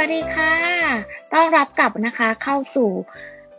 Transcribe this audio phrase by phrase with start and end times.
[0.00, 0.54] วัสดีค่ะ
[1.34, 2.90] ต้อนรับกลับนะคะเข้าสู่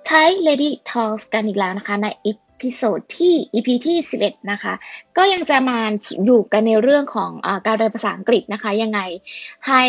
[0.09, 4.73] Thai Lady Talks กันอีกแล้วนะคะ ใน episode ที่ EP ที่ 11 นะคะ
[5.17, 5.79] ก็ยังจะมา
[6.25, 8.99] อยู่กันในเรื่องของอการเรียนภาษาอังกฤษนะคะ ยังไง
[9.67, 9.83] ให้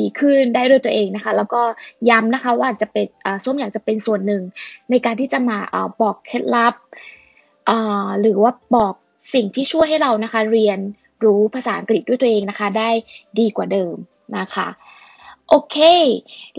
[0.00, 1.62] ดีขึ้นได้ด้วยตัวเองนะคะ แล้วก็
[2.10, 3.06] ย้ำนะคะว่าจะเป็น
[3.44, 4.42] ส้มอยากจะเป็นส่วนหนึ่ง
[4.90, 5.58] ในการที่จะมา
[6.02, 6.74] บอกเคล็ดลับ
[8.20, 8.94] หรือว่าบอก
[9.34, 10.78] สิ่งที่ช่วยให้เรานะคะ เรียน
[11.24, 12.90] รู้ภาษาอังกฤษด้วยตัวเองนะคะ ได้
[13.38, 13.96] ดีกว่าเดิม
[14.38, 14.68] นะคะ
[15.48, 15.76] โอเค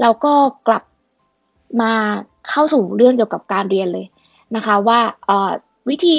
[0.02, 0.34] เราก็
[0.68, 0.84] กลับ
[1.82, 1.94] มา
[2.50, 4.06] เข้าสู่เรื่องเกี่ยวกับการเรียนเลย
[4.56, 5.00] นะคะ ว่า
[5.90, 6.16] วิธี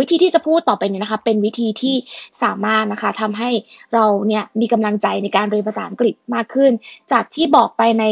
[0.00, 1.96] วิธีที่จะพูดต่อไปนี้นะคะ เป็นวิธีที่
[2.42, 3.50] สามารถนะคะทำให้
[3.94, 6.72] เราเนี่ยมีกำลังใจในการเรียนภาษาอังกฤษมากขึ้น
[7.12, 8.04] จากที่บอกไปใน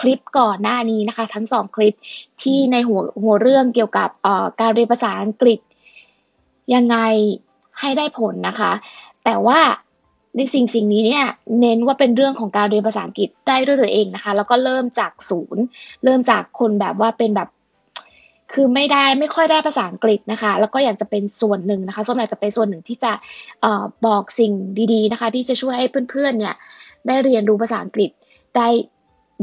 [0.00, 1.94] คลิปก่อนหน้านี้นะคะ ทั้งสองคลิป
[2.42, 4.08] ที่ในหัวหัวเรื่องเกี่ยวกับ
[4.60, 5.58] การเรียนภาษาอังกฤษ
[6.74, 6.96] ยังไง
[7.80, 8.72] ให้ได้ผลนะคะ
[9.24, 9.60] แต่ว่า
[10.36, 11.24] ในสิ่งสิ่งนี้เนี่ย
[11.60, 15.62] เน้นว่าเป็นเรื่องของการเรียนภาษาอังกฤษได้ด้วยตัวเองนะคะ แล้วก็เริ่มจากศูนย์
[16.04, 17.48] เริ่มจากคนแบบว่าเป็นแบบ
[18.52, 23.12] คือไม่ได้ไม่ค่อยได้ภาษาอังกฤษนะคะ แล้วก็อยากจะเป็นส่วนหนึ่งนะคะส้มอยากจะเป็นส่วนหนึ่งที่จะ
[23.64, 24.52] ออบอกสิ่ง
[24.92, 26.54] ดี ๆนะคะ ที่จะช่วยให้เพื่อนๆเนี่ย
[27.06, 28.10] ได้เรียนรู้ภาษาอังกฤษ
[28.56, 28.68] ได้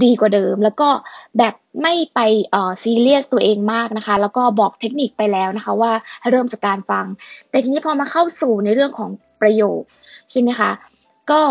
[0.03, 0.89] ดีกว่าเดิม แล้วก็
[1.37, 2.19] แบบไม่ไป
[2.51, 7.05] เอ่อซีเรียสตัวเองมากนะคะ แล้วก็บอกเทคนิคไปแล้วนะคะ ว่าให้เริ่มจากการฟัง
[7.49, 9.09] แต่ทีนี้พอมาเข้าสู่ในเรื่องของ
[9.41, 9.81] ประโยค
[10.31, 10.71] ใช่ไหมคะ
[11.31, 11.41] ก็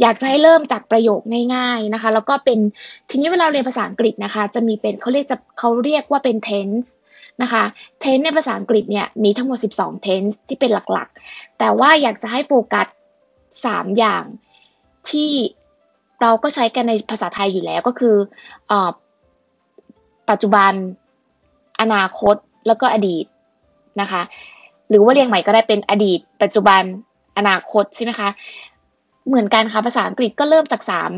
[0.00, 1.20] อยากจะให้เริ่มจากประโยค
[1.54, 2.58] ง่ายๆนะคะ แล้วก็เป็น
[3.10, 6.88] ทีนี้เวลาเรียนภาษาอังกฤษนะคะ จะมีเป็นเขาเรียกจะเขาเรียกว่าเป็น tense
[7.42, 7.62] นะคะ
[8.02, 12.86] tense ในภาษาอังกฤษเนี่ยมีทั้งหมด 12 tense ที่เป็นหลักๆ แต่ว่าอยากจะให้โฟกัส
[13.42, 14.24] 3อย่าง
[15.10, 15.32] ที่
[16.22, 18.16] เราก็ใช้กันในภาษาไทยอยู่แล้วก็คือ
[18.70, 18.72] อ
[20.30, 20.72] ปัจจุบัน
[21.80, 23.24] อนาคตแล้วก็อดีต
[24.00, 24.22] นะคะ
[24.88, 26.82] หรือว่าเรียงใหม่ก็ได้เป็นอดีต ปัจจุบัน
[27.38, 28.28] อนาคตใช่ไหมคะ
[29.28, 31.10] เหมือนกันค่ะภาษาอังกฤษก็เริ่มจากสาม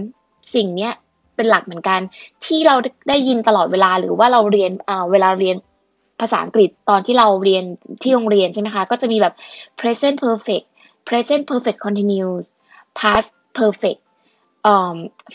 [0.55, 0.92] สิ่งเนี้ย
[1.36, 2.00] เป็นหลักเหมือนกัน
[2.45, 2.75] ที่เรา
[3.08, 4.70] ได้ยินตลอดเวลาหรือว่าเราเรียน
[5.11, 5.56] เวลาเรียน
[6.20, 7.64] ภาษาอังกฤษตอนที่เราเรียน
[8.02, 9.34] ที่โรงเรียนใช่ไหมคะก็จะมีแบบ
[9.79, 10.67] present perfect
[11.08, 12.46] present perfect continuous
[12.98, 14.01] past perfect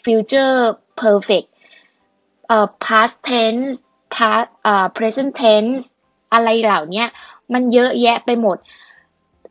[0.04, 0.56] future
[1.02, 1.48] perfect
[2.54, 3.84] uh past tense
[4.16, 5.84] past uh present tense
[6.34, 7.04] อะไรเหล่านี้
[7.54, 8.58] มันเยอะแยะไปหมด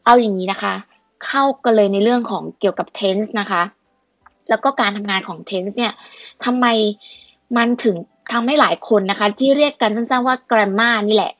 [0.04, 0.74] เอาอย่างนี้นะคะ
[1.26, 3.62] เข้ากันเลยในเรื่องของเกี่ยวกับ tense นะคะ
[4.48, 5.92] แล้วก็การทำงานของ tense เนี่ย
[6.44, 6.66] ทำไม
[7.56, 7.96] มันถึง
[8.32, 11.32] ทำให้หลายคนนะคะ ที่เรียกกันสั้นๆว่า grammar นี่แหละ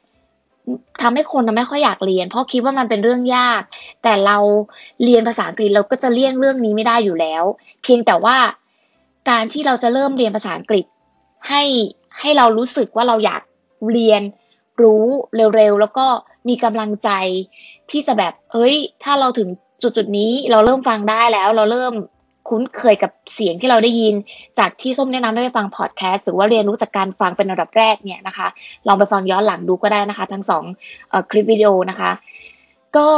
[1.03, 3.63] ทำให้คนไม่ค่อยอยากเรียน เพราะคิดว่ามันเป็นเรื่องยาก
[4.03, 4.39] แต่เรา
[5.05, 7.45] เรียนภาษาอังกฤษเราก็จะเลี่ยงเรื่องนี้ไม่ได้อยู่แล้ว
[7.83, 8.37] เพียงแต่ว่า
[9.31, 10.85] การที่เราจะเริ่มเรียนภาษาอังกฤษ
[11.49, 11.63] ให้
[12.21, 13.43] ให้เรารู้สึกว่าเราอยาก
[13.93, 14.23] เรียน
[14.83, 15.05] รู้
[15.57, 16.07] เร็วๆ แล้วก็
[16.49, 17.11] มีกำลังใจ
[17.91, 19.49] ที่จะแบบเฮ้ย ถ้าเราถึง
[19.83, 21.93] จุดจุดนี้เราเริ่มฟังได้แล้ว เราเริ่ม
[22.47, 24.15] คุ้นเคยกับเสียงที่เราได้ยิน
[24.59, 28.47] จากที่ส้มแนะนำให้ไปฟังพอดแคสต์หรือว่าเรียนรู้จากการฟังเป็นระดับแรกเนี่ยนะคะ
[28.87, 30.65] ลองไปฟังย้อนหลังดูก็ได้นะคะ ทั้งสอง
[31.31, 32.11] คลิปวิดีโอนะคะ
[32.97, 33.09] ก็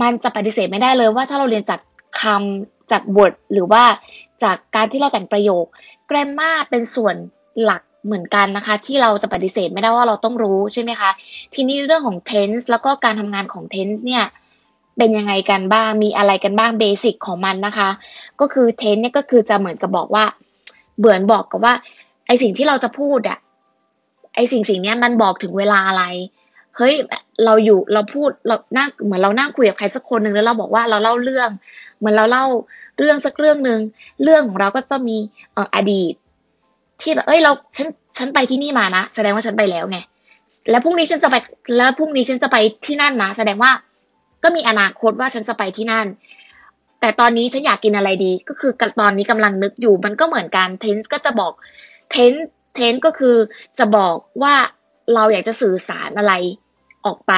[0.00, 1.80] มันจะปฏิเสธไม่ได้เลยว่าถ้าเราเรียนจาก
[2.20, 3.82] คำจากบทหรือว่า
[4.42, 5.64] จากการที่เราแต่งประโยค
[6.06, 7.14] แกรมมาเป็นส่วน
[7.64, 11.10] หลักเหมือนกันนะคะ ที่เราจะปฏิเสธไม่ได้ว่าเราต้องรู้ใช่ไหมคะ
[11.54, 14.24] ทีนี้เรื่องของ tense แล้วก็การทำงานของ tense เนี่ย
[14.98, 17.88] เป็นยังไงกันบ้าง มีอะไรกันบ้างเบสิกของมันนะคะ
[18.40, 20.24] ก็คือเทนเนี่ยก็คือจะเหมือนกับบอกว่า
[20.98, 21.74] เบือนบอกกับว่า
[22.26, 23.38] ไอสิ่งที่เราจะพูดอะ
[24.34, 26.04] ไอสิ่งสิ่งเนี้ยมันบอกถึงเวลาอะไร
[26.76, 26.94] เฮ้ย
[27.44, 31.50] เราอยู่เราพูดเรานั่งเหมือนเรานั่งคุยกับใครสักคนหนึ่งแล้วเราบอกว่าเราเล่าเรื่อง
[31.98, 32.44] เหมือนเราเล่า
[32.98, 33.80] เรื่องสักเรื่องหนึ่ง
[34.22, 35.16] เรื่องของเราก็จะมี
[35.52, 36.12] เอออดีต
[37.00, 37.88] ที่แบบเอ้ยเราฉัน
[38.18, 39.98] ฉันไปที่นี่มานะแสดงว่าฉันไปแล้วไง
[40.70, 41.36] แล้วพรุ่งนี้ฉันจะไป
[41.76, 42.56] แล้วพรุ่งนี้ฉันจะไป
[42.86, 43.70] ที่นั่นนะแสดงว่า
[44.44, 46.06] ก็มีอนาคตว่าฉันจะไปที่นั่น
[47.00, 51.52] แต่ตอนนี้ฉันอยากกินอะไรดี ก็คือตอนนี้กำลังนึกอยู่ มันก็เหมือนกันเทนส์ก็จะบอก
[52.10, 53.36] เทนส์เทนส์ก็คือ
[53.78, 54.54] จะบอกว่า
[55.14, 56.32] เราอยากจะสื่อสารอะไร
[57.06, 57.32] ออกไป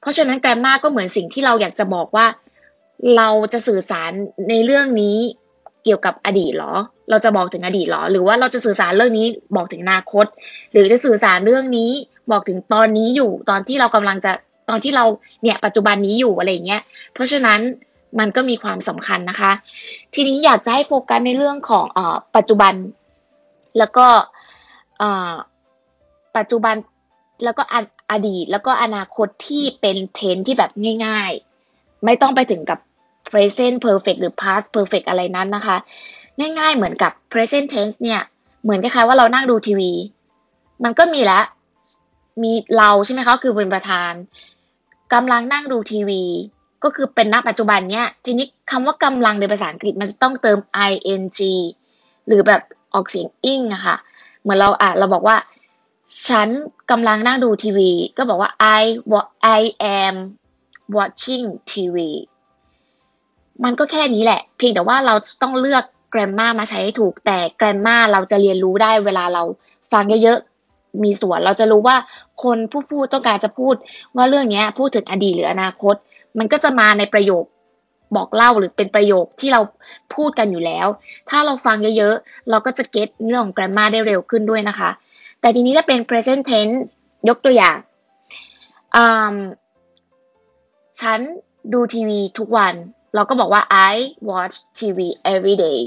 [0.00, 2.26] เพราะฉะนั้นแกรมมาก็เหมือนสิ่งที่เราอยากจะบอกว่า
[3.16, 4.10] เราจะสื่อสาร
[4.50, 5.18] ในเรื่องนี้
[5.84, 6.74] เกี่ยวกับอดีตหรอ
[7.10, 9.26] เราจะบอกถึงอดีตหรอ หรือว่าเราจะสื่อสารเรื่องนี้
[9.56, 10.26] บอกถึงอนาคต
[10.72, 11.90] หรือจะสื่อสารเรื่องนี้
[12.30, 14.32] บอกถึงตอนนี้อยู่ตอนที่เรากำลังจะ
[14.68, 15.04] ตอนที่เรา
[15.42, 16.82] เนี่ยปัจจุบันนี้อยู่อะไรเงี้ย
[17.12, 17.60] เพราะฉะนั้น
[18.18, 19.52] มันก็มีความสำคัญนะคะ
[20.14, 21.98] ทีนี้อยากจะให้โฟกัสในเรื่องของอ
[22.36, 22.74] ปัจจุบัน
[23.78, 24.06] แล้วก็
[26.36, 26.74] ปัจจุบัน
[27.44, 27.62] แล้วก็
[28.12, 30.70] อดีต แล้วก็อนาคตที่เป็นเทนที่แบบ
[31.06, 32.78] ง่ายๆ ไม่ต้องไปถึงกับ
[33.30, 35.76] present perfect หรือ past perfect อะไรนั้นนะคะ
[36.40, 38.22] ง่ายๆเหมือนกับ present tense เนี่ย
[38.62, 39.92] เหมือนคล้ายๆว่าเรานั่งดูทีวี
[40.84, 41.44] มันก็มีแล้ว
[42.42, 44.12] มีเราใช่ไหมคะคือเป็นประธาน
[45.12, 46.22] กำลังนั่งดูทีวี
[46.84, 51.24] ก็คือเป็นณปัจจุบันเนี้ย ทีนี้คำว่ากำลังในภาษาอังกฤษมันจะต้องเติม ing
[52.26, 52.62] หรือแบบ
[52.94, 53.96] ออกเสียงอิงอะค่ะ
[54.40, 55.36] เหมือนเราอ่าเราบอกว่า
[56.28, 56.48] ฉัน
[56.90, 58.50] กำลังนั่งดูทีวี ก็บอกว่า
[58.80, 58.84] I
[59.58, 59.62] I
[60.00, 60.16] am
[60.96, 61.96] watching TV
[63.64, 69.42] มันก็แค่นี้แหละ เพียงแต่ว่าเราต้องเลือก grammar มาใช้ให้ถูก แต่ grammar เราจะเรียนรู้ได้เวลาเรา
[69.92, 70.55] ฟังเยอะๆ
[71.02, 71.96] มีส่วนเราจะรู้ว่า
[72.42, 73.74] คนผู้พูดต้องการจะพูด
[74.16, 75.94] ว่าเรื่องนี้พูดถึงอดีตหรืออนาคต
[76.38, 77.44] มันก็จะมาในประโยค
[78.16, 79.60] บอกเล่าหรือเป็นประโยคที่เรา
[80.14, 80.86] พูดกันอยู่แล้ว
[81.30, 84.90] ถ้าเราฟังเยอะๆ เราก็จะเก็ตเรื่องของ grammar ได้เร็วขึ้นด้วยนะคะ
[85.40, 86.78] แต่ทีนี้ถ้าเป็น present tense
[87.28, 87.76] ยกตัวอย่าง
[91.00, 91.20] ฉัน
[91.72, 92.74] ดูทีวีทุกวัน
[93.14, 93.62] เราก็บอกว่า
[93.92, 93.94] I
[94.28, 94.98] watch TV
[95.34, 95.78] every day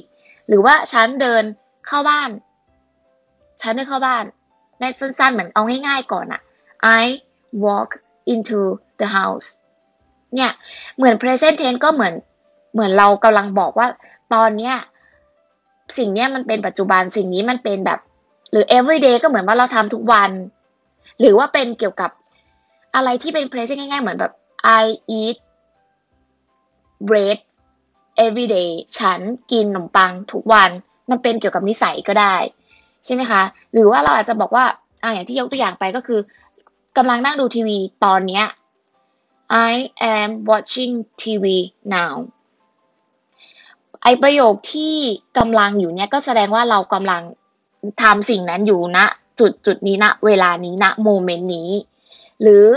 [0.47, 1.43] หรือว่าฉันเดิน
[1.87, 2.29] เข้าบ้าน
[3.61, 4.23] ฉันเดินเข้าบ้าน
[4.79, 6.41] ในสั้นๆ เหมือนเอาง่ายๆก่อนอะ
[7.01, 7.03] I
[7.65, 7.89] walk
[8.33, 8.59] into
[8.99, 9.49] the house
[10.35, 10.51] เนี่ย
[10.97, 12.13] เหมือน present tense ก็เหมือน
[12.73, 13.87] เหมือนเรากำลังบอกว่า
[14.33, 14.75] ตอนเนี้ย
[15.97, 17.99] สิ่งเนี้ยมันเป็นปัจจุบันสิ่งนี้มันเป็นแบบ
[18.51, 20.31] หรือ everyday ก็เหมือนว่าเราทำทุกวัน
[21.19, 22.11] หรือว่าเป็นเกี่ยวกับ
[22.95, 24.33] อะไรที่เป็น present ง่ายๆ เหมือนแบบ
[24.81, 24.83] I
[25.19, 25.37] eat
[27.07, 27.37] bread
[28.25, 29.19] every day ฉัน
[29.51, 30.69] กินขนมปังทุกวัน
[31.09, 32.35] มันเป็นเกี่ยวกับนิสัยก็ได้
[33.05, 33.41] ใช่ไหมคะ
[33.73, 34.65] หรือว่าเราอาจจะบอกว่า
[35.03, 36.19] อ่าอย่างที่ยกตัวอย่างไปก็คือ
[36.97, 38.45] กำลังนั่งดูทีวีตอนเนี้ย
[39.69, 39.73] I
[40.15, 41.45] am watching TV
[41.95, 42.13] now
[44.03, 44.95] ไอประโยคที่
[45.37, 47.21] กำลังอยู่เนี่ยก็แสดงว่าเรากำลัง
[48.01, 49.05] ทำสิ่งนั้นอยู่ณนะ
[49.39, 51.69] จุดจุดนี้ณนะเวลานี้ณนะโมเมนต์นี้
[52.41, 52.67] หรือ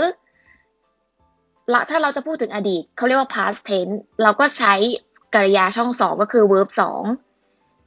[1.89, 4.73] ถ้าเราจะพูดถึงอดีตเขาเรียกว่า past tense เราก็ใช้
[5.35, 7.03] กริยาช่องสองก็คือ verb สอง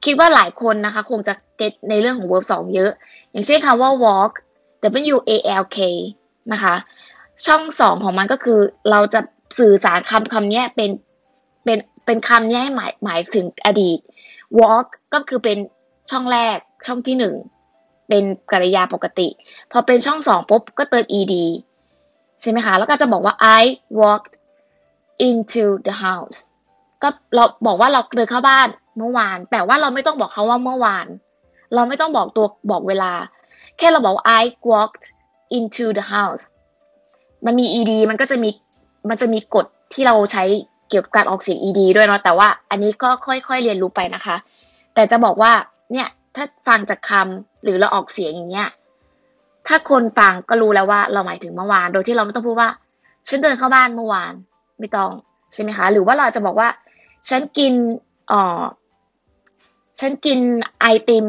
[0.06, 2.90] คิดว่าหลายคนนะคะ คงจะเก็ตในเรื่องของ verb สองเยอะ
[3.30, 4.32] อย่างเช่นคำว่า walk
[5.14, 5.32] w a
[5.62, 5.78] l k
[6.52, 6.74] นะคะ
[7.46, 8.60] ช่องสองของมันก็คือ
[8.90, 9.20] เราจะ
[9.58, 10.90] สื่อสารคำคำนี้เป็น
[11.64, 13.98] เป็นเป็นคำนี้ให้หมายหมายถึงอดีต
[14.58, 15.58] walk ก็คือเป็น
[16.10, 16.56] ช่องแรก
[16.86, 17.34] ช่องที่หนึ่ง
[18.08, 19.28] เป็นกริยาปกติ
[19.72, 21.34] พอเป็นช่องสองปุ๊บก็เติม ed
[22.40, 23.62] ใช่ไหมคะ แล้วก็จะบอกว่า I
[24.00, 24.34] walked
[25.28, 26.38] into the house
[27.02, 31.06] ก็เราบอกว่าเราเดินเข้าบ้านเมื่อวาน แต่ว่าเราไม่ต้องบอกเขาว่าเมื่อวาน
[31.74, 33.12] เราไม่ต้องบอกตัวบอกเวลา
[33.78, 35.04] แค่เราบอก I walked
[35.58, 36.44] into the house
[37.46, 38.50] มันมี ed มันก็จะมี
[39.08, 40.44] มันจะมีกฎที่เราใช้
[40.88, 44.36] เกี่ยวกับการออกเสียง ed ด้วยเนาะแต่ว่าอันนี้ก็ค่อยๆเรียนรู้ไปนะคะ
[44.94, 45.52] แต่จะบอกว่า
[45.92, 48.68] เนี่ยถ้าฟังจากคำหรือเราออกเสียงอย่างเงี้ย
[49.66, 52.70] ถ้าคนฟังก็รู้แล้วว่าเราหมายถึงเมื่อวาน โดยที่เราไม่ต้องพูดว่า
[53.28, 54.32] ฉันเดินเข้าบ้านเมื่อวาน
[54.80, 55.10] ไม่ต้อง
[55.52, 56.68] ใช่ไหมคะ หรือว่าเราจะบอกว่า
[57.28, 57.72] ฉันกิน
[58.30, 58.64] อ๋อ
[60.00, 60.38] ฉันกิน
[60.80, 61.26] ไอติม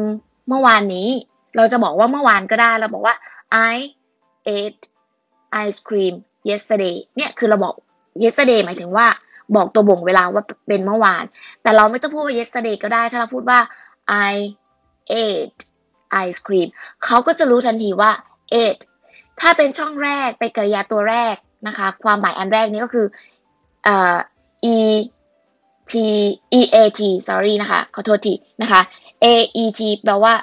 [0.48, 1.08] เมื่อวานนี้
[1.56, 3.14] เราจะบอกว่าเมื่อวานก็ได้ เราบอกว่า
[3.72, 3.74] I
[4.58, 4.84] ate
[5.64, 6.14] ice cream
[6.50, 7.74] yesterday เนี่ยคือเราบอก
[8.22, 9.06] yesterday หมายถึงว่า
[9.56, 11.24] บอกตัวบ่งเวลาว่าเป็นเมื่อวาน
[11.62, 13.60] แต่เราไม่ต้องพูดว่า yesterday ก็ได้ ถ้าเราพูดว่า
[14.30, 14.34] I
[15.24, 15.60] ate
[16.24, 16.68] ice cream
[17.04, 18.10] เขาก็จะรู้ทันทีว่า
[18.62, 18.82] ate
[19.40, 21.34] ถ้าเป็นช่องแรกเป็นกริยาตัวแรก
[21.66, 23.06] นะคะ ความหมายอันแรกนี้ก็คือ
[23.86, 24.16] ออ
[24.74, 24.76] e
[25.90, 25.92] t
[26.58, 28.80] e a t sorry นะคะ ขอโทษทีนะคะ
[29.24, 29.26] a
[29.62, 30.34] e t แปลว่า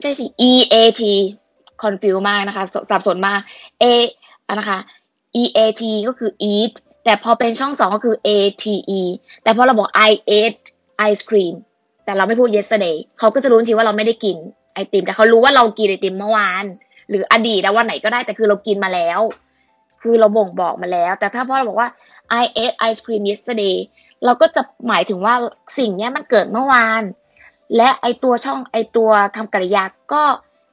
[0.00, 1.02] ใช่สิ e a t
[1.82, 3.40] confuse มากนะคะ สับสนมาก
[3.82, 3.84] a
[4.58, 4.78] นะคะ
[5.42, 6.74] e a t ก็คือ eat
[7.04, 8.30] แต่พอเป็นช่องสองก็คือ a
[8.62, 8.64] t
[8.98, 9.00] e
[9.42, 10.64] แต่พอเราบอก I ate
[11.10, 11.54] ice cream
[12.04, 14.36] แต่เราไม่พูด yesterday เขาก็จะรู้ทีว่าเราไม่ได้กิน
[14.74, 16.64] ไอติม แต่เขารู้ว่าเรากินไอติมเมื่อวาน
[17.08, 19.20] หรืออดีตแล้ววันไหนก็ได้แต่คือเรากินมาแล้ว
[20.02, 21.90] คือเราบ่งบอกมาแล้ว แต่ถ้าพ่อเราบอกว่า
[22.40, 23.76] I ate ice cream yesterday
[24.24, 25.34] เราก็จะหมายถึงว่า
[25.78, 27.02] สิ่งนี้มันเกิดเมื่อวาน
[27.76, 30.24] และไอตัวช่องไอตัวคำกริยาก็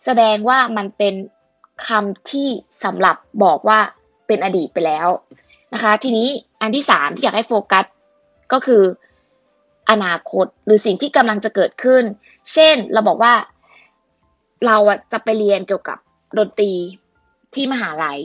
[0.05, 1.15] แสดงว่ามันเป็น
[1.87, 2.47] คำที่
[2.83, 3.79] สำหรับบอกว่า
[4.27, 5.07] เป็นอดีตไปแล้ว
[5.73, 6.29] นะคะ ทีนี้
[6.61, 7.85] อันที่สามที่อยากให้โฟกัส
[8.53, 8.83] ก็คือ
[9.89, 12.03] อนาคตหรือสิ่งที่กำลังจะเกิดขึ้น
[12.53, 13.33] เช่นเราบอกว่า
[14.65, 14.77] เรา
[15.11, 15.97] จะไปเรียนเกี่ยวกับ
[16.37, 16.71] ดนตรี
[17.53, 18.19] ที่มหาลัย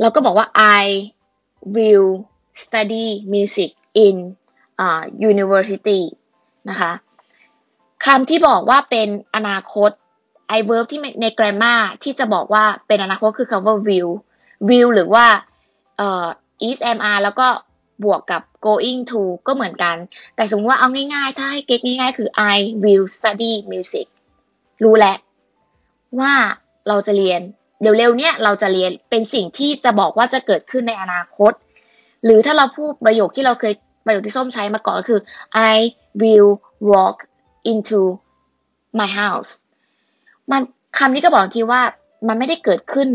[0.00, 0.46] เราก็บอกว่า
[0.82, 0.84] I
[1.76, 2.08] will
[2.62, 3.70] study music
[4.04, 4.16] in
[4.84, 6.00] uh, university
[6.70, 6.92] นะคะ
[8.04, 9.90] คำที่บอกว่าเป็นอนาคต
[10.58, 14.10] I verb ที่ใน grammar ที่จะบอกว่าเป็นอนาคตคือคำว่า will
[14.68, 15.26] will หรือว่า
[16.04, 16.28] uh,
[16.68, 17.48] is am are แล้วก็
[18.04, 19.96] บวกกับ going to ก็เหมือนกัน
[20.36, 24.06] แต่สมมติว่าเอาง่ายๆ ถ้าให้เก็ตง่ายๆ คือ I will study music
[24.82, 25.16] รู้แล้ว
[26.20, 26.32] ว่า
[26.88, 27.40] เราจะเรียน
[27.82, 31.52] เร็วๆเนี้ยเราจะเรียนเป็นสิ่งที่จะบอกว่าจะเกิดขึ้นในอนาคต
[32.24, 33.72] หรือถ้าเราพูดประโยคที่เราเคย
[34.06, 35.20] ประโยคที่ส้มใช้มาก่อนก็คือ
[35.72, 35.76] I
[36.22, 36.50] will
[36.90, 37.16] walk
[37.72, 38.00] into
[38.98, 39.50] my house
[40.50, 40.60] มัน
[40.98, 41.82] คำนี้ก็บอกทีว่า
[42.28, 43.08] มันไม่ได้เกิดขึ้น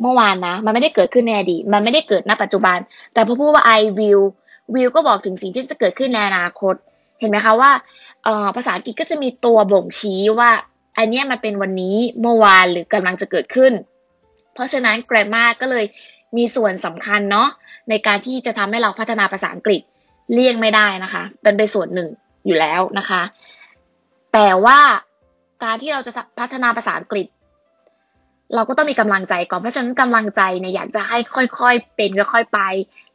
[0.00, 2.78] เมื่อวานนะ มันไม่ได้เกิดขึ้นในอดีต มันไม่ได้เกิดณปัจจุบัน
[3.12, 4.24] แต่พอพูดว่า I will
[4.74, 6.74] will ก็บอกถึงสิ่งที่จะเกิดขึ้นในอนาคต
[7.20, 7.70] เห็นไหมคะว่า
[8.56, 10.50] ภาษาอังกฤษก็จะมีตัวบ่งชี้ว่า
[10.98, 13.72] อันนี้มันเป็นวันนี้เมื่อวานหรือกำลังจะเกิดขึ้น
[14.54, 15.84] เพราะฉะนั้น grammar ก็เลย
[16.36, 17.48] มีส่วนสำคัญเนาะ
[17.90, 19.80] ในการที่จะทำให้เราพัฒนาภาษาอังกฤษ
[20.32, 22.08] เลี่ยงไม่ได้นะคะ เป็นเป็นส่วนหนึ่ง
[22.46, 23.22] อยู่แล้วนะคะ
[24.32, 24.78] แต่ว่า
[25.64, 27.26] การที่เราจะพัฒนาภาษาอังกฤษ
[28.54, 31.18] เราก็ต้องมีกำลังใจก่อน เพราะฉะนั้นกำลังใจเนี่ยอยากจะให้
[31.60, 32.60] ค่อยๆเป็นค่อยๆไป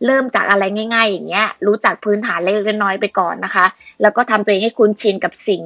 [0.06, 3.66] เริ่มจากอะไรง่าย ๆ อย่างเงี้ย รู้จักพื้นฐานเล็กๆน้อยๆไปก่อนนะคะ
[4.02, 5.62] แล้วก็ทำตัวเองให้คุ้นชินกับสิ่ง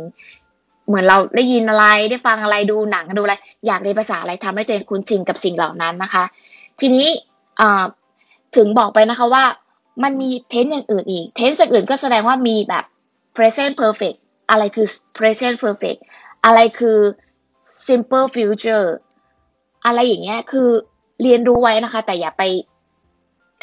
[0.88, 3.36] เหมือนเราได้ยินอะไรได้ฟังอะไรดูหนังดูอะไร
[3.68, 6.24] อยากเรียนภาษาอะไรทำให้ตัวเองคุ้นชินกับสิ่งเหล่านั้นนะคะ
[6.80, 7.08] ทีนี้
[8.56, 9.44] ถึงบอกไปนะคะว่า
[10.04, 12.84] มันมีเทนส์อย่างอื่นอีก เทนอย่างอื่นก็แสดงว่ามีแบบ
[13.36, 14.18] present perfect
[14.50, 14.88] อะไรคือ
[15.18, 16.00] present perfect
[16.46, 16.98] อะไรคือ
[17.88, 18.88] simple future
[19.86, 20.70] อะไรอย่างเงี้ยคือ
[21.22, 22.44] เรียนรู้ไว้นะคะ แต่อย่าไป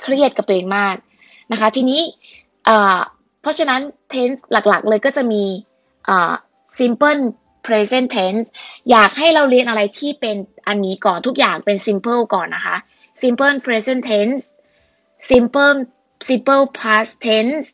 [0.03, 0.97] เครียดกับตัวเองมาก
[1.53, 2.01] นะคะ ทีนี้
[3.43, 3.81] เพราะฉะนั้น
[4.13, 5.43] tense หลักๆเลยก็จะมี
[6.79, 7.21] simple
[7.67, 8.47] present tense
[8.91, 10.37] อยากให้เราเรียนอะไรที่เป็น
[10.69, 12.77] อันนี้ก่อนทุกอย่างเป็น simple ก่อนนะคะ
[13.23, 14.43] simple present tense
[15.31, 15.77] simple
[16.29, 17.67] simple past tense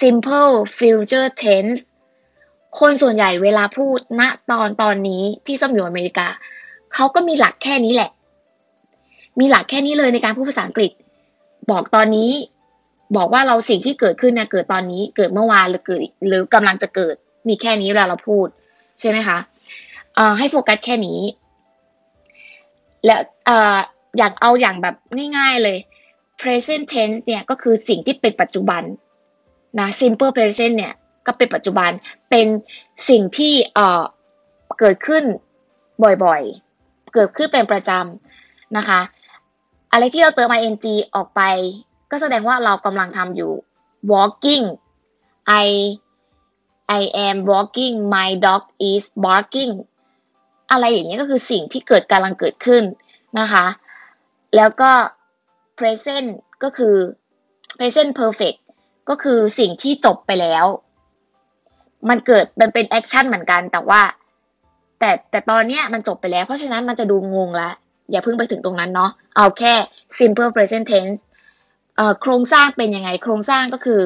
[0.00, 1.80] simple future tense
[2.78, 6.26] คนส่วนใหญ่เวลาพูดณตอนตอนนี้ที่ส้มอยู่อเมริกา
[6.94, 8.10] เขาก็มีหลักแค่นี้แหละ
[9.40, 10.92] มีหลักแค่นี้เลยในการพูดภาษาอังกฤษ
[11.70, 12.30] บอกตอนนี้
[13.16, 17.16] บอกว่าเราสิ่งที่เกิดขึ้นเนี่ยเกิดตอนนี้ เกิดเมื่อวานหรือเกิดหรือกำลังจะเกิด
[17.48, 18.46] มีแค่นี้เวลาเราพูด
[19.00, 19.38] ใช่ไหมคะ
[20.38, 21.20] ให้โฟกัสแค่นี้
[23.04, 23.16] และ
[24.18, 24.94] อย่างเอาอย่างแบบ
[25.36, 25.78] ง่ายๆเลย
[26.40, 28.82] present tense เนี่ยก็คือสิ่งที่เป็นปัจจุบัน
[29.78, 30.92] นะ simple present เนี่ย
[31.26, 31.90] ก็เป็นปัจจุบัน
[32.30, 32.46] เป็น
[33.08, 34.02] สิ่งที่เอ่อ
[34.78, 35.24] เกิดขึ้น
[36.24, 39.00] บ่อยๆ เกิดขึ้นเป็นประจำนะคะ
[39.92, 40.76] อะไรที่เราเติม ing
[41.14, 41.40] ออกไป
[42.10, 43.52] ก็แสดงว่าเรากำลังทำอยู่
[44.12, 44.64] walking
[45.64, 45.68] I
[46.98, 49.72] I am walking my dog is barking
[50.70, 52.84] อะไรอย่างนี้ก็คือสิ่งที่เกิดกำลังเกิดขึ้น
[53.38, 53.66] นะคะ
[54.56, 54.90] แล้วก็
[55.78, 56.28] present
[56.62, 56.94] ก็คือ
[57.78, 58.58] present perfect
[59.08, 60.66] ก็คือสิ่งที่จบไปแล้ว
[62.08, 64.02] มันเกิดมันเป็น action เหมือนกันแต่ว่า
[64.98, 67.70] แต่แต่ตอนเนี้ยมันจบไปแล้ว เพราะฉะนั้นมันจะดูงงละ
[68.10, 69.74] อย่าเพิ่งไปถึงตรงนั้นเนาะเอาแค่
[70.18, 71.20] simple present tense
[72.20, 74.02] โครงสร้างเป็นยังไง โครงสร้างก็คือ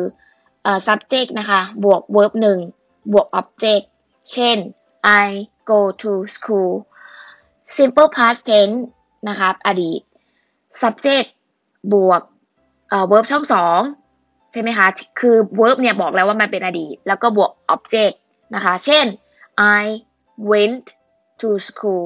[0.86, 2.58] subject นะคะ บวก verb หนึ่ง
[3.12, 3.84] บวก object
[4.32, 4.58] เช่น
[5.24, 5.28] I
[5.70, 6.72] go to school
[7.76, 8.78] simple past tense
[9.28, 10.00] นะคะอดีต
[10.80, 11.28] subject
[11.92, 12.22] บวก
[13.10, 13.80] verb ช่องสอง
[14.52, 14.86] ใช่ไหมคะ
[15.20, 18.14] คือ verb เนี่ยบอกแล้วว่ามันเป็นอดีต แล้วก็บวก object
[18.54, 19.06] นะคะ เช่น
[19.80, 19.84] I
[20.50, 20.86] went
[21.40, 22.04] to school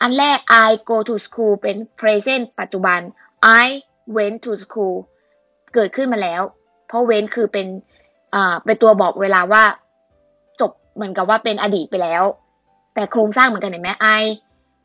[0.00, 3.00] อันแรก I go to school เป็น present ปัจจุบัน
[3.64, 3.66] I
[4.16, 4.96] went to school
[5.74, 6.42] เกิดขึ้นมาแล้ว
[6.86, 7.66] เพราะ went คือเป็น
[8.34, 9.64] อ่าเป็นตัวบอกเวลาว่า
[10.60, 12.22] จบเหมือนกับว่าเป็นอดีตไปแล้ว
[12.94, 13.90] แต่โครงสร้างเหมือนกันเห็นไหม
[14.20, 14.24] I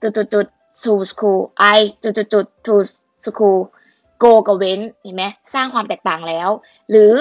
[0.02, 0.46] จุดจุดจุด
[0.84, 1.42] to school
[1.78, 2.76] I จุดจุดจุด to
[3.26, 3.60] school
[4.24, 6.50] go กับ w e n เห็นไหมสร้างความแตกต่างแล้ว
[6.90, 7.14] หรือ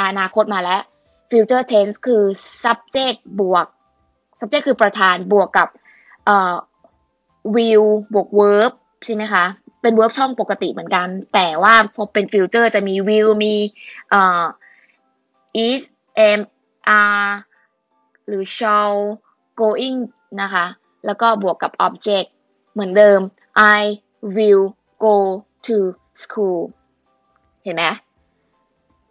[0.00, 0.82] อนาคตมาแล้ว
[1.30, 2.22] future tense คือ
[2.62, 3.66] subject บวก
[4.38, 5.68] subject คือประธานบวกกับ
[6.24, 6.54] เอ่อ
[7.54, 8.72] will บวก verb
[9.04, 9.44] ใช่ไหมคะ
[9.82, 13.54] เป็น verb ช่องปกติเหมือนกัน แต่ว่าพอเป็น future จะมี will มี
[14.10, 14.44] เอ่อ
[15.66, 15.82] is
[16.28, 16.40] am
[17.00, 17.30] are
[18.26, 18.96] หรือ shall
[19.60, 19.98] going
[20.42, 20.64] นะคะ
[21.06, 22.28] แล้วก็บวกกับ object
[22.72, 23.20] เหมือนเดิม
[23.78, 23.80] I
[24.36, 24.64] will
[25.04, 25.16] go
[25.66, 25.76] to
[26.22, 26.60] school
[27.64, 27.84] เห็นไหม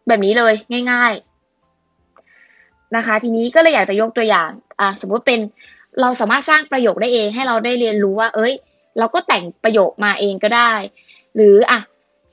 [0.07, 0.53] แบบนี้เลย
[0.91, 5.39] ง่ายๆนะคะ ทีนี้ก็เลยอยากจะยกตัวอย่างอะสมมติเป็น
[6.01, 8.53] เราสามารถสร้างประโยคได้เองให้เราได้เรียนรู้ว่า เอ้ย
[8.98, 10.72] เราก็แต่งประโยคมาเองก็ได้
[11.34, 11.80] หรืออ่ะ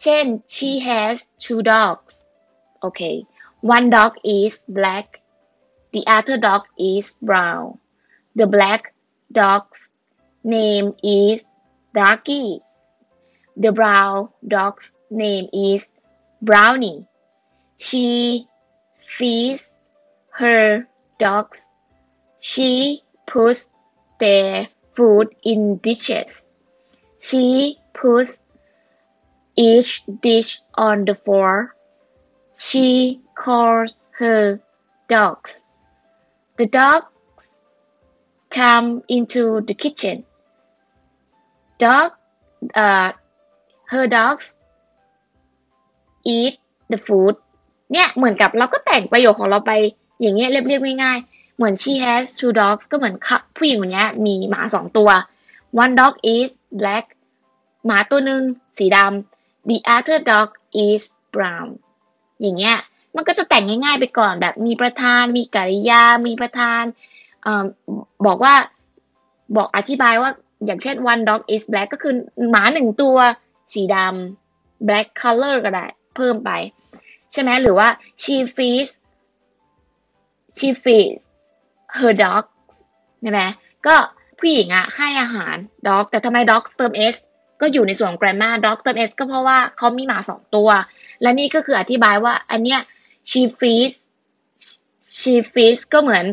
[0.01, 2.13] เช่น she has two dogs
[2.81, 3.01] โอเค
[3.75, 5.07] one dog is black
[5.93, 7.67] the other dog is brown
[8.39, 8.81] the black
[9.39, 9.81] dog's
[10.55, 10.87] name
[11.19, 11.37] is
[11.99, 12.45] Darky
[13.57, 15.87] The brown dog's name is
[16.41, 17.05] Brownie.
[17.77, 18.47] She
[19.01, 19.69] feeds
[20.31, 20.87] her
[21.19, 21.67] dogs.
[22.39, 23.67] She puts
[24.19, 26.43] their food in dishes.
[27.18, 28.40] She puts
[29.56, 31.74] each dish on the floor.
[32.56, 34.60] She calls her
[35.08, 35.62] dogs.
[36.56, 37.06] The dogs
[38.50, 40.24] come into the kitchen.
[41.78, 42.12] Dog
[42.74, 43.12] uh,
[43.86, 44.56] her dogs
[46.24, 46.58] eat
[46.88, 47.36] the food
[47.92, 49.72] เนี่ยเหมือนกับเราก็แต่งประโยคของเราไป
[50.20, 53.14] อย่างเงี้ยเรียบๆง่ายๆ เหมือน she has two dogs ก็เหมือน
[53.56, 55.08] ผู้หญิงคนนี้มีหมาสองตัว
[55.82, 56.48] one dog is
[56.80, 57.04] black
[57.86, 58.42] หมาตัวหนึ่ง
[58.78, 60.48] สีดำ the other dog
[60.86, 61.02] is
[61.34, 61.68] brown
[62.40, 62.76] อย่างเงี้ย
[63.16, 66.82] มันก็จะแต่งง่ายๆไปก่อนแบบมีประธาน มีกริยา มีประธาน
[67.46, 67.48] อ
[68.26, 68.54] บอกว่า
[69.56, 70.30] บอกอธิบายว่า
[70.66, 72.14] อย่างเช่น one dog is black ก็คือ
[72.50, 73.16] หมาหนึ่งตัว
[73.74, 76.50] สีดำ black color ก็ได้ เพิ่มไป
[77.32, 77.88] ใช่ไหมหรือว่า
[78.22, 78.90] she feeds
[80.56, 81.22] she feeds
[81.96, 82.44] her dog
[83.20, 83.40] ใช่ไหม
[83.86, 83.96] ก็
[84.38, 85.56] ผู้หญิงอะให้อาหาร
[85.88, 87.14] dog แต่ทำไม dog เติม s
[87.60, 90.68] ก็อยู่ในส่วนของ grammar dog เติม s ก็เพราะว่าเขามีหมาสองตัว
[91.22, 92.80] และนี่ก็คืออธิบายว่าอันเนี้ย
[93.30, 93.94] she feeds
[95.18, 96.24] she feeds ก็เหมือน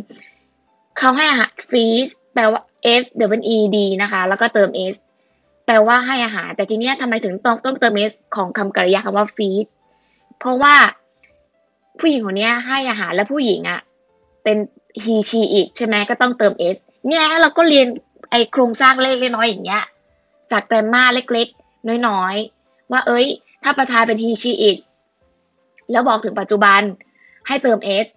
[0.98, 2.62] เขาให้อาหาร feeds แปลว่า
[3.02, 4.96] f w e d นะคะ แล้วก็เติม s
[5.66, 9.66] แปลว่าให้อาหาร แต่ทีเนี้ยทำไมถึงต้องต้องเติม s ของคำกริยาคำว่า feed
[10.40, 10.76] เพราะว่า
[12.00, 13.80] ผู้หญิงคนนี้ให้อาหารและผู้หญิงอะ่ะ
[14.44, 14.58] เป็น
[15.04, 17.88] he she อีกใช่ไหมก็ต้องเติม s เนี่ยเราก็เรียน
[18.32, 19.84] ไอโครงสร้างเลขเล็กน้อยอย่างเงี้ย
[20.52, 23.28] จากแกรมมาเล็กๆ น้อยๆ ว่าเอ้ย
[23.64, 24.78] ถ้าประธานเป็น he she it
[25.92, 26.82] แล้วบอกถึงปัจจุบัน
[27.48, 28.08] ให้เติม s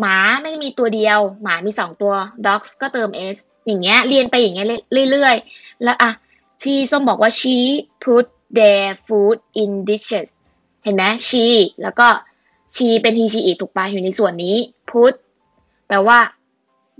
[0.00, 2.14] หมาไม่มีตัวเดียว หมามีสองตัว
[2.46, 4.66] dogs ก็เติม s อย่างเงี้ย เรียนไปอย่างเงี้ย
[5.10, 6.10] เรื่อยๆ แล้วอะ
[6.62, 7.56] ที่ส้มบอกว่า she
[8.04, 8.26] put
[8.58, 10.28] their food in dishes
[10.84, 11.46] เห็นไหม she
[11.82, 12.08] แล้วก็
[12.74, 14.56] she เป็น he she it ถูกปะอยู่ในส่วนนี้
[14.90, 15.14] put
[15.88, 16.18] แปลว่า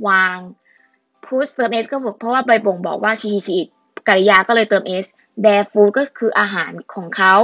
[0.08, 0.36] วาง
[1.24, 3.56] put เติม s ก็เพราะว่าใบบ่งบอกว่า she he she
[4.08, 5.06] กริยาก็เลยเติม s
[5.44, 7.34] their food ก็คืออาหารของเขา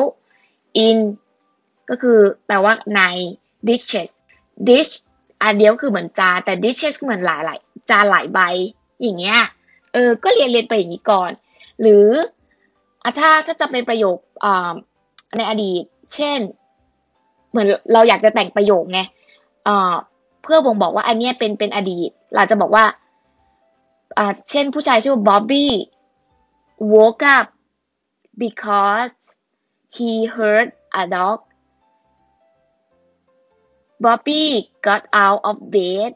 [0.87, 0.99] in
[1.91, 3.01] ก็คือแปลว่าใน
[3.69, 4.11] dishes
[4.69, 4.93] dish
[5.43, 7.59] อันเดียวคือเหมือนจานแต่ dishes เหมือนหลายหลาย
[7.91, 8.41] จานหลายใบ
[9.03, 9.41] อย่างเงี้ย
[9.93, 11.31] เออ ก็เรียนเรียนไปอย่างนี้ก่อน
[11.81, 12.07] หรือ
[13.19, 14.19] ถ้าถ้าจะเป็นประโยค
[15.37, 15.83] ในอดีต
[16.15, 16.39] เช่น
[17.51, 19.01] เหมือนเราอยากจะแต่งประโยคไง
[20.49, 22.85] พื่อบ่งบอกว่าอันเนี้ยเป็นเป็นอดีต เราจะบอกว่า
[24.19, 25.73] อ่าเช่นผู้ชายชื่อบ๊อบบี้
[26.93, 27.47] woke up
[28.43, 29.15] because
[29.97, 30.69] he heard
[31.01, 31.39] a dog
[34.01, 36.15] Bobby got out of bed.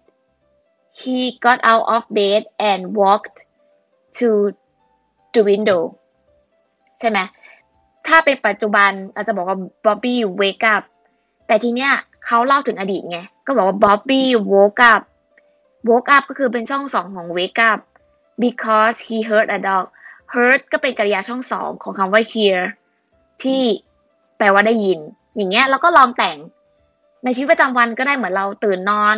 [0.94, 3.44] He got out of bed and walked
[4.18, 4.28] to
[5.34, 5.82] the window
[7.00, 7.18] ใช่ไหม
[8.06, 10.82] ถ้าเป็นปัจจุบันเราจะบอกว่า Bobby wake up
[11.52, 11.92] แต่ทีเนี้ย
[12.26, 15.02] เขาเล่าถึงอดีตไง ก็บอกว่า Bobby woke up
[15.88, 17.80] woke up ก็คือเป็นช่องสองของ wake up
[18.44, 19.84] because he heard a dog
[20.32, 22.58] heard ก็เป็นกริยาช่องสองของคำว่า hear
[23.42, 23.62] ที่
[24.38, 24.98] แปลว่าได้ยิน
[25.36, 26.38] อย่างเงี้ยเราก็ลองแต่ง
[27.24, 29.16] ในชีวิตประจำวันก็ได้เหมือนเราตื่นนอน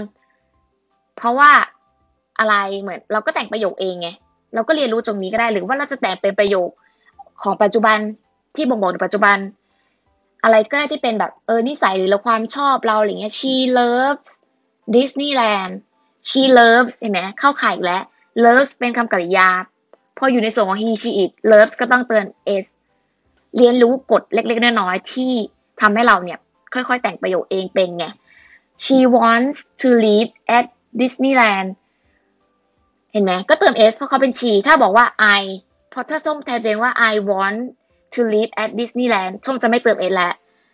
[1.16, 1.51] เพราะว่า
[2.38, 4.09] อะไรเหมือน เราก็แต่งประโยคเองไง
[4.55, 6.68] เราก็เรียนรู้ตรงนี้ก็ได้หรือว่าเราจะแต่งเป็นประโยค
[7.42, 7.99] ของปัจจุบัน
[8.55, 9.38] ที่บ่งบอกในปัจจุบัน
[10.45, 14.31] อะไรก็ได้ที่เป็นแบบเออนิสัยหรือความชอบเราอะไรเงี้ย she loves
[14.95, 15.75] Disneyland
[16.29, 18.03] she loves เห็นไหมเข้าข่ายแล้ว
[18.45, 19.49] loves เป็นคำกริยา
[20.19, 22.25] พออยู่ในส่วนของ he she it loves ก็ต้องเตือน
[22.63, 22.67] s
[23.57, 25.33] เรียนรู้กฎเล็กๆน้อยๆที่
[25.81, 26.39] ทำให้เราเนี่ย
[26.75, 28.07] ค่อยๆ แต่งประโยคเองเป็นไง
[28.83, 30.67] she wants to live at
[31.01, 31.69] Disneyland
[33.13, 35.07] เห็นไหมก็เติม s เพราะเขาเป็น she ถ้าบอกว่า
[35.41, 35.43] I
[35.91, 37.61] เพราะถ้าส้มแทนเองว่า I want
[38.14, 40.33] to live at Disneyland ส้มจะไม่เติม s แล้ว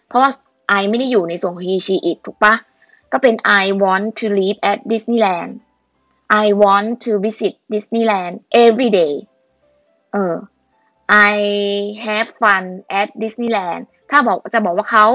[0.08, 0.30] เพราะว่า
[0.80, 2.54] I ไม่ได้อยู่ในส่วนของ he she it ถูกปะ
[3.12, 5.52] ก็เป็น I want to live at Disneyland
[6.42, 9.14] I want to visit Disneyland every day
[10.12, 10.36] เออ
[11.30, 11.34] I
[12.04, 12.64] have fun
[13.00, 15.06] at Disneyland ถ้าบอกจะบอกว่าเขา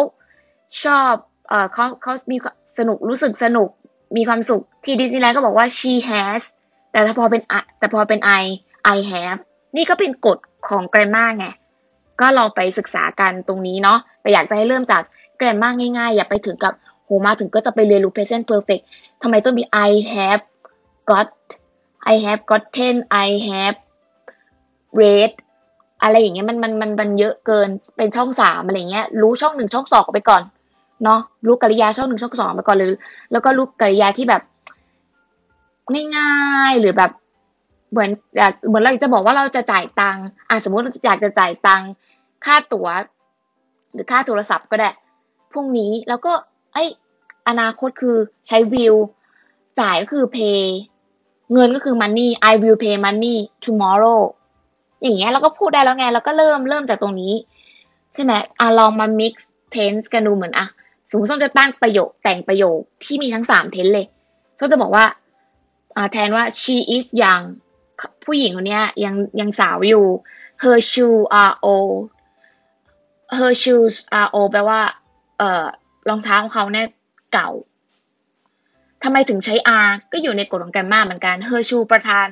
[0.83, 1.13] ชอบ
[1.47, 2.37] เอ่อเขาเขามี
[2.77, 3.69] สนุกรู้สึกสนุก
[4.15, 6.41] มีความสุขที่ดิสนีย์แลนด์ก็บอกว่า she has
[6.91, 7.41] แต่ถ้าพอเป็น
[7.79, 8.43] แต่พอเป็น I
[8.95, 9.39] I have
[9.75, 10.37] นี่ก็เป็นกฎ
[10.69, 11.47] ของ grammar ไง
[12.21, 15.01] ก็ลองไปศึกษากันตรงนี้เนาะแต่อยากจะให้เริ่มจาก
[15.39, 16.73] grammar ง่ายๆ อย่าไปถึงกับ
[17.05, 18.83] โหมาถึงก็จะไปเรียนรู้ present perfect
[19.21, 20.43] ทำไมต้องมี I have
[21.09, 21.29] got
[22.11, 23.77] I have gotten I have
[24.99, 25.31] read
[26.03, 30.43] อะไรอย่างเงี้ยมันมันมันมันเยอะเกินเป็นช่องสามอะไรเงี้ย รู้ช่องหนึ่งช่องสองไปก่อน
[31.03, 32.89] เนาะรู้กริยาช่องหนึ่งช่องสองไปก่อนเลย
[33.31, 34.41] แล้วก็รู้กริยาที่แบบ
[36.17, 36.33] ง่า
[36.71, 37.11] ยๆหรือแบบ
[37.91, 38.09] เหมือน
[38.67, 41.89] เหมือนเราจะบอกว่าเราจะจ่ายตังค์อะสมมติเราอยากจะจ่ายตังค์
[42.45, 42.87] ค่าตั๋ว
[43.93, 44.89] หรือค่าโทรศัพท์ก็ได้
[45.51, 46.33] พรุ่งนี้แล้วก็
[46.73, 46.77] ไอ
[47.47, 48.17] อนาคตคือ
[48.47, 48.95] ใช้วิว
[49.79, 50.61] จ่ายก็คือ pay
[51.53, 54.21] เงินก็คือ money I will pay money tomorrow
[55.01, 57.33] อย่างเงี้ยเราก็พูดได้แล้วไงเราก็เริ่มเริ่มจากตรงนี้
[58.13, 59.33] ใช่ไหมอะลองมา mix
[59.75, 60.67] tense กันดูเหมือนอะ
[61.09, 64.05] สมมติส้มจะตั้งประโยคแต่งประโยคที่มีทั้งสามเทนเลย
[64.59, 65.05] ส้มจะบอกว่า
[66.11, 67.43] แทนว่า she is young
[68.25, 70.05] ผู้หญิงคนนี้ยังยังสาวอยู่
[70.63, 71.97] her shoes are old
[73.37, 74.81] her shoes are old แปลว่า
[75.37, 75.65] เอ่อ
[76.09, 76.87] รองเท้าของเขาเนี่ย
[77.33, 77.49] เก่า
[79.03, 79.55] ทำไมถึงใช้
[79.85, 82.27] r ก็อยู่ในกฎของแกรมมาเหมือนกัน her shoe ประธาน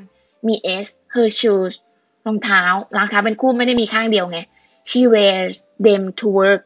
[0.48, 1.74] มี s her shoes
[2.26, 2.64] รองเท้า
[2.96, 4.40] รองเท้าเป็นคู่ไม่ได้มีข้างเดียวไง
[4.90, 5.56] she wears
[5.88, 6.64] them to work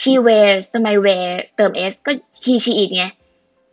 [0.00, 2.12] she wears ทำไม wear เติม s ก็
[2.44, 3.04] he she it ไง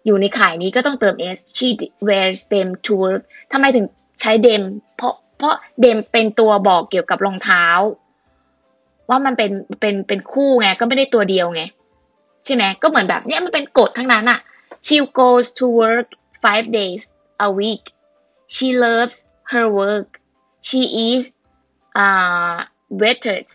[0.06, 1.68] อยู่ในข่ายนี้ก็ต้องเติม s she
[2.08, 3.86] wears them to work ทำไมถึง
[4.22, 4.64] ใช้ them
[4.98, 7.66] เพราะเพราะ them เป็นตัวบอกเกี่ยวกับรองเท้า
[9.10, 11.62] ว่ามันเป็นเป็นเป็นคู่ไง ก็ไม่ได้ตัวเดียวไง
[12.46, 14.40] ใช่ไหมก็เหมือนแบบเนี้ยมันเป็นกฎทั้งนั้นอะ
[14.86, 16.08] she goes to work
[16.44, 17.02] five days
[17.48, 17.84] a week
[18.56, 19.18] she loves
[19.52, 20.10] her work
[20.68, 21.24] she is
[22.04, 22.58] uh
[23.02, 23.50] waitress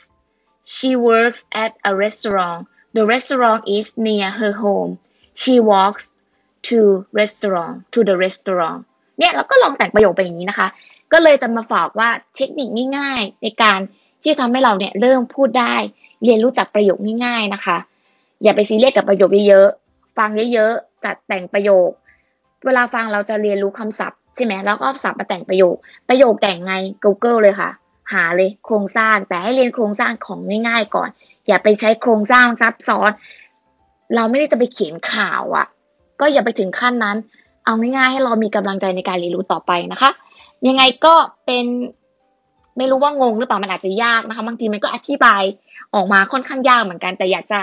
[0.74, 2.61] she works at a restaurant
[2.96, 4.92] the restaurant is near her home
[5.40, 6.04] she walks
[6.68, 6.81] to
[7.18, 8.81] restaurant to the restaurant
[9.18, 10.68] เนี่ยเราก็ลองแต่งประโยคไปอย่างนี้นะคะ
[11.12, 13.78] ก็เลยจะมาฝากว่าเทคนิคง่ายๆ ในการ
[14.22, 15.74] ที่ทำให้เราเนี่ยเริ่มพูดได้
[16.24, 17.76] เรียนรู้จักประโยคง่ายๆนะคะ
[18.42, 21.88] อย่าไปซีเรียสกับประโยคเยอะๆฟังเยอะๆจัดแต่งประโยค
[22.66, 25.74] เวลาฟังเราจะเรียนรู้คำศัพท์ใช่ไหมแล้วก็ศัพท์มาแต่งประโยค
[26.09, 27.70] ประโยคแต่งไง Google เลยค่ะ
[28.12, 31.09] หาเลยโครงสร้างแต่ให้เรียนโครงสร้างของง่ายๆก่อน
[31.48, 33.11] อย่าไปใช้โครงสร้างซับซ้อน
[34.14, 35.66] เราไม่ได้จะไปเขียนข่าวอะ่ะ
[36.20, 37.16] ก็อย่าไปถึงขั้นนั้น
[37.64, 40.11] เอาง่ายๆให้เรามีกำลังใจในการเรียนรู้ต่อไปนะคะ
[40.68, 41.64] ยังไงก็เป็น
[42.76, 45.42] ไม่รู้ว่างงหรือเปล่ามันอาจจะยากนะคะ บางทีมันก็อธิบาย
[45.94, 47.61] ออกมาค่อนข้างยากเหมือนกัน แต่อยากจะ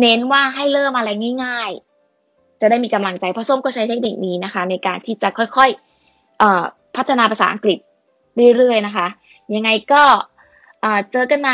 [0.00, 1.10] เน้นว่าให้เริ่มอะไร
[1.44, 1.70] ง่าย
[2.16, 7.78] ๆ จะได้มีกำลังใจเพราะส้มก็ใช้เทคนิคนี้นะคะ ในการที่จะค่อยๆพัฒนาภาษาอังกฤษ
[8.56, 9.06] เรื่อยๆนะคะ
[9.54, 10.02] ยังไงก็
[11.12, 11.50] เจอกันใน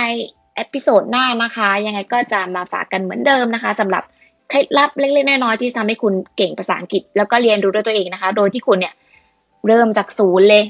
[0.57, 4.03] episode หน้านะคะ ยังไงก็จะมาฝากกันเหมือนเดิมนะคะสำหรับ
[4.48, 8.94] เคล็ดลับเล็กๆน้อยๆที่ทำให้คุณเก่งภาษาอังกฤษ แล้วก็เรียนรู้ด้วยตัวเองนะคะ โดยที่คุณเนี่ย
[9.66, 10.64] เริ่มจากศูนย์เลย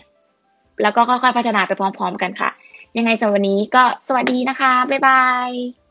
[0.82, 2.50] แล้วก็ค่อยๆพัฒนาไปพร้อม ๆ กันค่ะ
[2.96, 5.85] ยังไงสำหรับวันนี้ก็สวัสดีนะคะ บ๊ายบาย